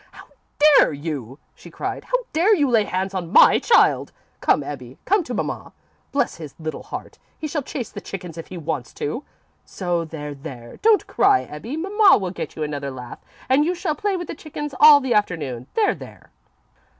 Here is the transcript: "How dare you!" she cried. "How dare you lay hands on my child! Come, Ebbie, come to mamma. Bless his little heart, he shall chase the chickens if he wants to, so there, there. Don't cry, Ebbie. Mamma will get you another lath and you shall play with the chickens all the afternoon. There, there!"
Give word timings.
"How 0.13 0.25
dare 0.79 0.93
you!" 0.93 1.37
she 1.53 1.69
cried. 1.69 2.05
"How 2.05 2.17
dare 2.33 2.55
you 2.55 2.67
lay 2.71 2.85
hands 2.85 3.13
on 3.13 3.31
my 3.31 3.59
child! 3.59 4.11
Come, 4.39 4.63
Ebbie, 4.63 4.97
come 5.05 5.23
to 5.25 5.35
mamma. 5.35 5.73
Bless 6.11 6.37
his 6.37 6.55
little 6.57 6.81
heart, 6.81 7.19
he 7.37 7.47
shall 7.47 7.61
chase 7.61 7.91
the 7.91 8.01
chickens 8.01 8.35
if 8.35 8.47
he 8.47 8.57
wants 8.57 8.95
to, 8.95 9.23
so 9.63 10.03
there, 10.03 10.33
there. 10.33 10.77
Don't 10.77 11.05
cry, 11.05 11.43
Ebbie. 11.43 11.77
Mamma 11.77 12.17
will 12.17 12.31
get 12.31 12.55
you 12.55 12.63
another 12.63 12.89
lath 12.89 13.23
and 13.47 13.63
you 13.63 13.75
shall 13.75 13.93
play 13.93 14.17
with 14.17 14.25
the 14.27 14.33
chickens 14.33 14.73
all 14.79 15.01
the 15.01 15.13
afternoon. 15.13 15.67
There, 15.75 15.93
there!" 15.93 16.31